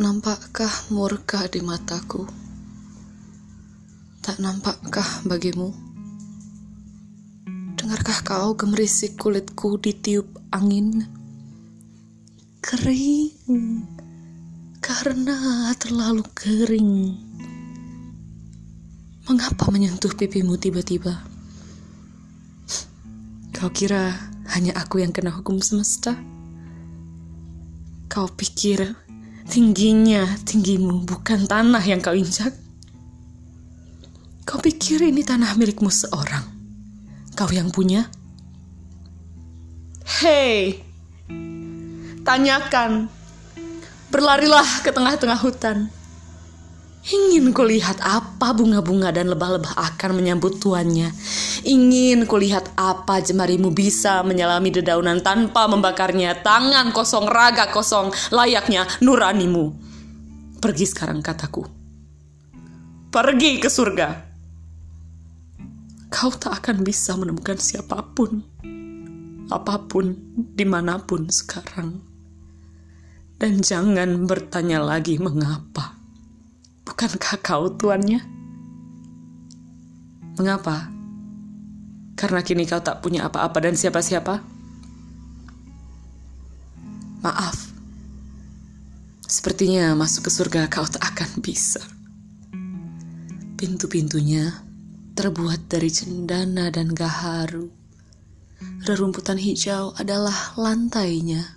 nampakkah 0.00 0.88
murka 0.96 1.44
di 1.52 1.60
mataku? 1.60 2.24
Tak 4.24 4.40
nampakkah 4.40 5.28
bagimu? 5.28 5.76
Dengarkah 7.76 8.24
kau 8.24 8.56
gemerisik 8.56 9.20
kulitku 9.20 9.76
ditiup 9.76 10.24
angin? 10.56 11.04
Kering, 12.64 13.84
karena 14.80 15.68
terlalu 15.76 16.24
kering. 16.32 17.20
Mengapa 19.28 19.68
menyentuh 19.68 20.16
pipimu 20.16 20.56
tiba-tiba? 20.56 21.20
Kau 23.52 23.68
kira 23.68 24.16
hanya 24.56 24.72
aku 24.80 25.04
yang 25.04 25.12
kena 25.12 25.28
hukum 25.28 25.60
semesta? 25.60 26.16
Kau 28.08 28.32
pikir 28.32 29.09
tingginya 29.50 30.38
tinggimu 30.46 31.02
bukan 31.02 31.50
tanah 31.50 31.82
yang 31.82 31.98
kau 31.98 32.14
injak? 32.14 32.54
Kau 34.46 34.62
pikir 34.62 35.02
ini 35.02 35.26
tanah 35.26 35.58
milikmu 35.58 35.90
seorang? 35.90 36.46
Kau 37.34 37.50
yang 37.50 37.74
punya? 37.74 38.06
Hei, 40.22 40.78
tanyakan. 42.22 43.10
Berlarilah 44.14 44.86
ke 44.86 44.94
tengah-tengah 44.94 45.38
hutan. 45.42 45.90
Ingin 47.10 47.50
kulihat 47.50 47.98
apa 48.06 48.54
bunga-bunga 48.54 49.10
dan 49.10 49.34
lebah-lebah 49.34 49.74
akan 49.74 50.10
menyambut 50.18 50.62
tuannya. 50.62 51.10
Ingin 51.60 52.24
kulihat 52.24 52.72
apa 52.72 53.20
jemarimu 53.20 53.68
bisa 53.68 54.24
menyelami 54.24 54.72
dedaunan 54.72 55.20
tanpa 55.20 55.68
membakarnya. 55.68 56.40
Tangan 56.40 56.88
kosong, 56.96 57.28
raga 57.28 57.68
kosong, 57.68 58.08
layaknya 58.32 58.88
nuranimu. 59.04 59.76
Pergi 60.60 60.84
sekarang 60.88 61.20
kataku. 61.20 61.68
Pergi 63.12 63.60
ke 63.60 63.68
surga. 63.68 64.08
Kau 66.08 66.32
tak 66.32 66.64
akan 66.64 66.80
bisa 66.80 67.12
menemukan 67.16 67.60
siapa 67.60 68.02
pun. 68.02 68.40
Apa 69.50 69.82
pun, 69.84 70.14
di 70.36 70.64
mana 70.64 71.02
pun 71.02 71.28
sekarang. 71.28 72.00
Dan 73.40 73.60
jangan 73.64 74.28
bertanya 74.28 74.84
lagi 74.84 75.16
mengapa. 75.16 75.96
Bukankah 76.84 77.40
kau 77.40 77.72
tuannya? 77.72 78.20
Mengapa? 80.36 80.99
Karena 82.20 82.44
kini 82.44 82.68
kau 82.68 82.84
tak 82.84 83.00
punya 83.00 83.24
apa-apa 83.24 83.64
dan 83.64 83.80
siapa-siapa? 83.80 84.44
Maaf. 87.24 87.56
Sepertinya 89.24 89.96
masuk 89.96 90.28
ke 90.28 90.30
surga 90.36 90.68
kau 90.68 90.84
tak 90.84 91.00
akan 91.00 91.40
bisa. 91.40 91.80
Pintu-pintunya 93.56 94.52
terbuat 95.16 95.72
dari 95.72 95.88
cendana 95.88 96.68
dan 96.68 96.92
gaharu. 96.92 97.72
Rerumputan 98.84 99.40
hijau 99.40 99.96
adalah 99.96 100.52
lantainya 100.60 101.56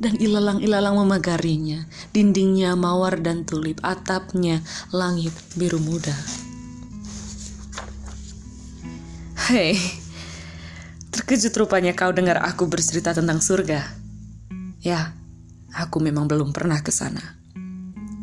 dan 0.00 0.20
ilalang-ilalang 0.20 1.00
memagarinya. 1.00 1.88
Dindingnya 2.12 2.76
mawar 2.76 3.20
dan 3.24 3.48
tulip, 3.48 3.80
atapnya 3.80 4.60
langit 4.92 5.32
biru 5.56 5.80
muda. 5.80 6.47
Hei, 9.48 9.80
terkejut 11.08 11.56
rupanya 11.56 11.96
kau 11.96 12.12
dengar 12.12 12.36
aku 12.44 12.68
bercerita 12.68 13.16
tentang 13.16 13.40
surga. 13.40 13.80
Ya, 14.84 15.16
aku 15.72 16.04
memang 16.04 16.28
belum 16.28 16.52
pernah 16.52 16.84
ke 16.84 16.92
sana. 16.92 17.40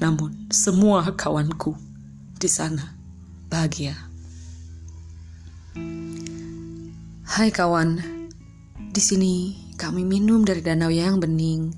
Namun, 0.00 0.48
semua 0.48 1.04
kawanku 1.12 1.76
di 2.40 2.48
sana 2.48 2.96
bahagia. 3.52 4.00
Hai 7.28 7.52
kawan, 7.52 8.00
di 8.88 9.02
sini 9.04 9.60
kami 9.76 10.08
minum 10.08 10.40
dari 10.40 10.64
danau 10.64 10.88
yang 10.88 11.20
bening, 11.20 11.68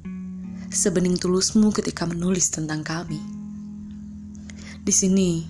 sebening 0.71 1.19
tulusmu 1.19 1.75
ketika 1.75 2.07
menulis 2.07 2.47
tentang 2.47 2.87
kami. 2.87 3.19
Di 4.87 4.95
sini, 4.95 5.43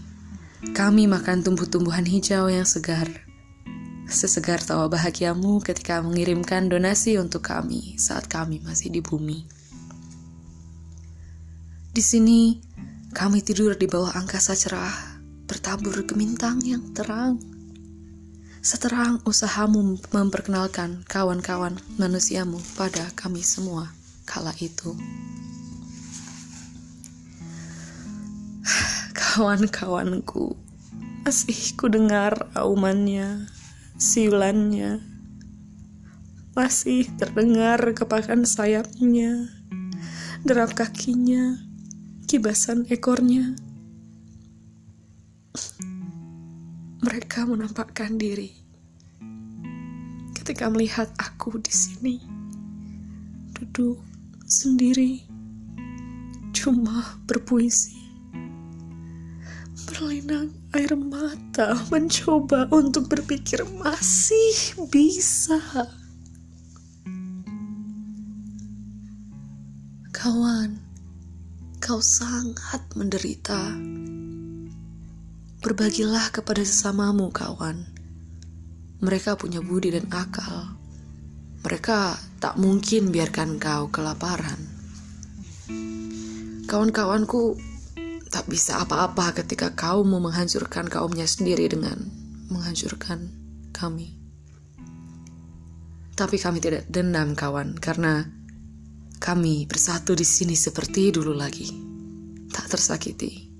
kami 0.72 1.04
makan 1.04 1.44
tumbuh-tumbuhan 1.44 2.08
hijau 2.08 2.48
yang 2.48 2.64
segar, 2.64 3.28
sesegar 4.12 4.60
tawa 4.60 4.86
bahagiamu 4.92 5.64
ketika 5.64 6.04
mengirimkan 6.04 6.68
donasi 6.68 7.16
untuk 7.16 7.48
kami 7.48 7.96
saat 7.96 8.28
kami 8.28 8.60
masih 8.62 8.92
di 8.92 9.00
bumi. 9.00 9.48
Di 11.92 12.00
sini, 12.04 12.60
kami 13.16 13.40
tidur 13.40 13.74
di 13.74 13.88
bawah 13.88 14.14
angkasa 14.14 14.52
cerah, 14.52 15.18
bertabur 15.48 16.04
gemintang 16.04 16.60
yang 16.64 16.92
terang 16.92 17.52
seterang 18.62 19.18
usahamu 19.26 19.98
memperkenalkan 20.14 21.02
kawan-kawan 21.10 21.74
manusiamu 21.98 22.62
pada 22.78 23.10
kami 23.18 23.42
semua 23.42 23.90
kala 24.22 24.54
itu. 24.62 24.94
Kawan-kawanku, 29.18 30.54
masih 31.26 31.74
ku 31.74 31.90
dengar 31.90 32.46
aumannya, 32.54 33.50
siulannya, 34.02 34.98
masih 36.58 37.06
terdengar 37.14 37.78
kepakan 37.94 38.42
sayapnya, 38.42 39.46
derap 40.42 40.74
kakinya, 40.74 41.62
kibasan 42.26 42.90
ekornya. 42.90 43.54
mereka 47.02 47.42
menampakkan 47.42 48.14
diri 48.14 48.54
ketika 50.38 50.70
melihat 50.70 51.10
aku 51.18 51.58
di 51.58 51.74
sini 51.74 52.16
duduk 53.58 53.98
sendiri 54.46 55.18
cuma 56.54 57.18
berpuisi 57.26 57.98
berlinang 59.90 60.61
air 60.72 60.92
mata 60.96 61.76
mencoba 61.92 62.68
untuk 62.72 63.08
berpikir 63.12 63.64
masih 63.80 64.76
bisa 64.88 65.60
kawan 70.12 70.80
kau 71.82 72.00
sangat 72.00 72.80
menderita 72.96 73.76
Berbagilah 75.62 76.34
kepada 76.34 76.58
sesamamu, 76.66 77.30
kawan. 77.30 77.86
Mereka 78.98 79.38
punya 79.38 79.62
budi 79.62 79.94
dan 79.94 80.10
akal. 80.10 80.74
Mereka 81.62 82.18
tak 82.42 82.58
mungkin 82.58 83.14
biarkan 83.14 83.62
kau 83.62 83.86
kelaparan. 83.86 84.58
Kawan-kawanku 86.66 87.62
tak 88.32 88.48
bisa 88.48 88.80
apa-apa 88.80 89.44
ketika 89.44 89.76
kau 89.76 90.00
mau 90.08 90.16
menghancurkan 90.16 90.88
kaumnya 90.88 91.28
sendiri 91.28 91.68
dengan 91.68 92.00
menghancurkan 92.48 93.28
kami. 93.76 94.16
Tapi 96.16 96.36
kami 96.40 96.58
tidak 96.64 96.88
dendam, 96.88 97.36
kawan, 97.36 97.76
karena 97.76 98.24
kami 99.20 99.68
bersatu 99.68 100.16
di 100.16 100.24
sini 100.24 100.56
seperti 100.56 101.12
dulu 101.12 101.36
lagi, 101.36 101.68
tak 102.48 102.72
tersakiti. 102.72 103.52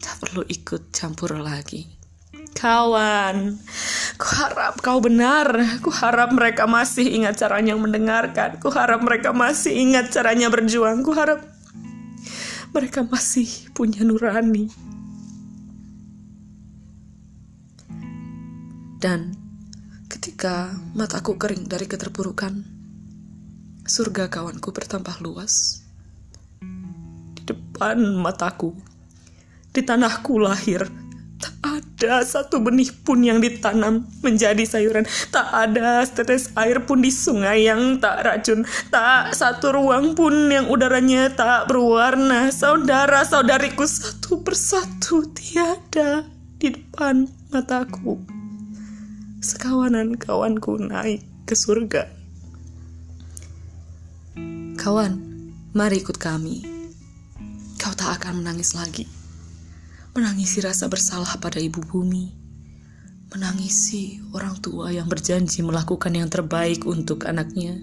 Tak 0.00 0.24
perlu 0.24 0.40
ikut 0.46 0.88
campur 0.88 1.36
lagi. 1.36 1.84
Kawan, 2.56 3.60
ku 4.16 4.26
harap 4.40 4.80
kau 4.80 5.04
benar. 5.04 5.52
Ku 5.84 5.92
harap 5.92 6.32
mereka 6.32 6.64
masih 6.64 7.06
ingat 7.12 7.44
caranya 7.44 7.76
mendengarkan. 7.76 8.56
Ku 8.62 8.72
harap 8.72 9.04
mereka 9.04 9.34
masih 9.36 9.74
ingat 9.74 10.10
caranya 10.14 10.48
berjuang. 10.48 11.02
Ku 11.02 11.12
harap 11.12 11.57
mereka 12.72 13.04
masih 13.04 13.48
punya 13.72 14.04
nurani. 14.04 14.68
Dan 18.98 19.34
ketika 20.10 20.74
mataku 20.92 21.38
kering 21.38 21.70
dari 21.70 21.86
keterpurukan, 21.86 22.66
surga 23.86 24.26
kawanku 24.26 24.74
bertambah 24.74 25.22
luas. 25.22 25.86
Di 27.38 27.42
depan 27.46 28.18
mataku 28.18 28.74
di 29.72 29.86
tanahku 29.86 30.42
lahir. 30.42 31.07
Ada 31.98 32.22
satu 32.22 32.62
benih 32.62 32.94
pun 33.02 33.26
yang 33.26 33.42
ditanam 33.42 34.06
menjadi 34.22 34.62
sayuran. 34.62 35.02
Tak 35.34 35.50
ada 35.50 36.06
setetes 36.06 36.54
air 36.54 36.78
pun 36.86 37.02
di 37.02 37.10
sungai 37.10 37.66
yang 37.66 37.98
tak 37.98 38.22
racun. 38.22 38.62
Tak 38.86 39.34
satu 39.34 39.74
ruang 39.74 40.14
pun 40.14 40.46
yang 40.46 40.70
udaranya 40.70 41.26
tak 41.34 41.66
berwarna. 41.66 42.54
Saudara-saudariku 42.54 43.82
satu 43.82 44.46
persatu 44.46 45.26
tiada 45.34 46.22
di 46.62 46.70
depan 46.70 47.26
mataku. 47.50 48.22
Sekawanan 49.42 50.14
kawanku 50.14 50.78
naik 50.78 51.26
ke 51.50 51.58
surga. 51.58 52.06
Kawan, 54.78 55.12
mari 55.74 55.98
ikut 55.98 56.14
kami 56.14 56.78
tak 57.98 58.22
akan 58.22 58.40
menangis 58.40 58.78
lagi. 58.78 59.17
Menangisi 60.18 60.58
rasa 60.58 60.90
bersalah 60.90 61.38
pada 61.38 61.62
ibu 61.62 61.78
bumi. 61.78 62.34
Menangisi 63.30 64.18
orang 64.34 64.58
tua 64.58 64.90
yang 64.90 65.06
berjanji 65.06 65.62
melakukan 65.62 66.10
yang 66.10 66.26
terbaik 66.26 66.82
untuk 66.90 67.22
anaknya. 67.30 67.78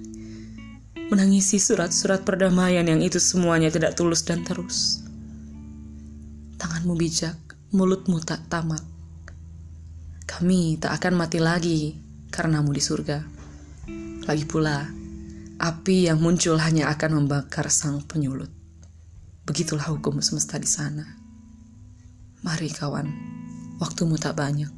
Menangisi 1.08 1.64
surat-surat 1.64 2.28
perdamaian 2.28 2.84
yang 2.84 3.00
itu 3.00 3.24
semuanya 3.24 3.72
tidak 3.72 3.96
tulus 3.96 4.28
dan 4.28 4.44
terus. 4.44 5.00
Tanganmu 6.60 7.00
bijak, 7.00 7.40
mulutmu 7.72 8.20
tak 8.20 8.44
tamak. 8.52 8.84
Kami 10.28 10.76
tak 10.76 10.92
akan 10.92 11.16
mati 11.16 11.40
lagi 11.40 11.96
karenamu 12.36 12.76
di 12.76 12.84
surga. 12.84 13.24
Lagi 14.28 14.44
pula, 14.44 14.84
api 15.56 16.12
yang 16.12 16.20
muncul 16.20 16.60
hanya 16.60 16.92
akan 16.92 17.24
membakar 17.24 17.72
sang 17.72 18.04
penyulut. 18.04 18.52
Begitulah 19.48 19.88
hukum 19.88 20.20
semesta 20.20 20.60
di 20.60 20.68
sana. 20.68 21.25
Mari 22.46 22.70
kawan, 22.70 23.10
waktumu 23.82 24.22
tak 24.22 24.38
banyak. 24.38 24.70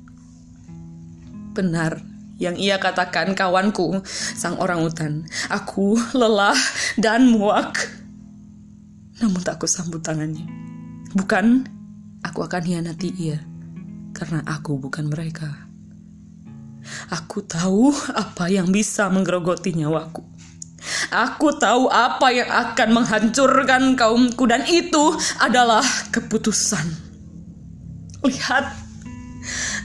Benar 1.51 1.99
yang 2.39 2.55
ia 2.55 2.79
katakan 2.79 3.35
kawanku, 3.35 3.99
sang 4.07 4.55
orang 4.61 4.87
utan. 4.87 5.27
Aku 5.51 5.99
lelah 6.15 6.55
dan 6.95 7.27
muak. 7.27 7.75
Namun 9.19 9.43
tak 9.43 9.59
aku 9.59 9.67
sambut 9.67 9.99
tangannya. 9.99 10.45
Bukan, 11.17 11.67
aku 12.21 12.45
akan 12.45 12.63
hianati 12.63 13.09
ia. 13.17 13.41
Karena 14.13 14.45
aku 14.45 14.77
bukan 14.77 15.09
mereka. 15.09 15.67
Aku 17.11 17.43
tahu 17.43 17.91
apa 18.15 18.47
yang 18.47 18.71
bisa 18.71 19.11
menggerogoti 19.11 19.75
nyawaku. 19.75 20.23
Aku 21.11 21.51
tahu 21.57 21.91
apa 21.91 22.31
yang 22.31 22.47
akan 22.47 22.89
menghancurkan 23.01 23.97
kaumku 23.97 24.45
dan 24.47 24.63
itu 24.69 25.11
adalah 25.41 25.83
keputusan. 26.13 27.06
Lihat, 28.25 28.65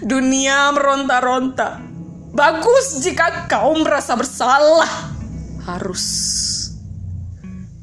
dunia 0.00 0.72
meronta-ronta. 0.72 1.82
Bagus 2.32 3.04
jika 3.04 3.44
kau 3.44 3.76
merasa 3.76 4.16
bersalah. 4.16 5.12
Harus 5.62 6.32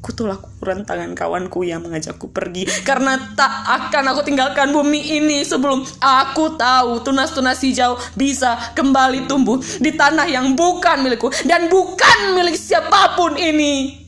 Kutolak 0.00 0.48
tangan 0.64 1.12
kawanku 1.12 1.60
yang 1.60 1.84
mengajakku 1.84 2.32
pergi 2.32 2.64
karena 2.88 3.20
tak 3.36 3.52
akan 3.68 4.16
aku 4.16 4.24
tinggalkan 4.24 4.72
bumi 4.72 5.20
ini 5.20 5.44
sebelum 5.44 5.84
aku 6.00 6.56
tahu 6.56 7.04
tunas-tunas 7.04 7.60
hijau 7.60 8.00
bisa 8.16 8.56
kembali 8.72 9.28
tumbuh 9.28 9.60
di 9.60 9.92
tanah 9.92 10.24
yang 10.24 10.56
bukan 10.56 11.04
milikku 11.04 11.28
dan 11.44 11.68
bukan 11.68 12.32
milik 12.32 12.56
siapa 12.56 13.12
pun 13.12 13.36
ini. 13.36 13.99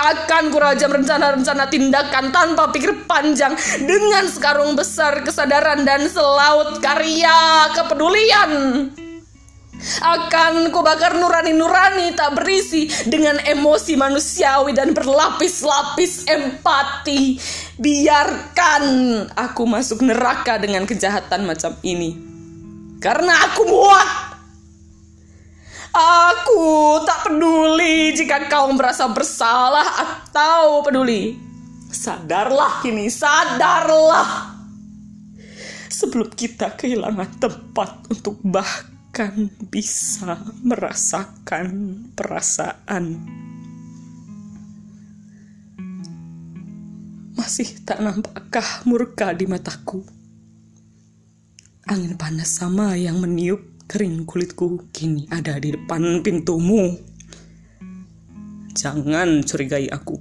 Akan 0.00 0.48
kurajam 0.48 0.96
rencana-rencana 0.96 1.68
tindakan 1.68 2.32
tanpa 2.32 2.72
pikir 2.72 3.04
panjang 3.04 3.52
dengan 3.84 4.24
sekarung 4.32 4.72
besar 4.72 5.20
kesadaran 5.20 5.84
dan 5.84 6.08
selaut 6.08 6.80
karya 6.80 7.68
kepedulian 7.76 8.52
akan 9.80 10.68
kubakar 10.68 11.16
nurani-nurani 11.16 12.12
tak 12.12 12.36
berisi 12.36 12.88
dengan 13.08 13.40
emosi 13.40 13.96
manusiawi 13.96 14.76
dan 14.76 14.92
berlapis-lapis 14.92 16.28
empati. 16.28 17.40
Biarkan 17.80 18.84
aku 19.32 19.64
masuk 19.64 20.04
neraka 20.04 20.60
dengan 20.60 20.84
kejahatan 20.84 21.48
macam 21.48 21.72
ini. 21.80 22.12
Karena 23.00 23.32
aku 23.48 23.62
muak. 23.64 24.29
Aku 25.90 27.02
tak 27.02 27.26
peduli 27.26 28.14
jika 28.14 28.46
kau 28.46 28.70
merasa 28.70 29.10
bersalah 29.10 29.86
atau 29.98 30.86
peduli. 30.86 31.34
Sadarlah 31.90 32.78
kini, 32.78 33.10
sadarlah. 33.10 34.54
Sebelum 35.90 36.30
kita 36.30 36.78
kehilangan 36.78 37.42
tempat 37.42 38.06
untuk 38.06 38.38
bah 38.46 38.86
akan 39.10 39.50
bisa 39.66 40.38
merasakan 40.62 41.68
perasaan. 42.14 43.18
Masih 47.34 47.82
tak 47.82 47.98
nampakkah 47.98 48.86
murka 48.86 49.34
di 49.34 49.50
mataku? 49.50 50.06
Angin 51.90 52.14
panas 52.14 52.54
sama 52.54 52.94
yang 52.94 53.18
meniup 53.18 53.79
kering 53.90 54.22
kulitku 54.22 54.86
kini 54.94 55.26
ada 55.34 55.58
di 55.58 55.74
depan 55.74 56.22
pintumu. 56.22 56.94
Jangan 58.70 59.42
curigai 59.42 59.90
aku. 59.90 60.14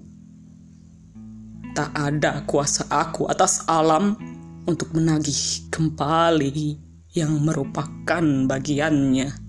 Tak 1.78 1.94
ada 1.94 2.42
kuasa 2.50 2.90
aku 2.90 3.30
atas 3.30 3.70
alam 3.70 4.18
untuk 4.66 4.90
menagih 4.98 5.70
kembali 5.70 6.82
yang 7.14 7.46
merupakan 7.46 8.26
bagiannya. 8.50 9.49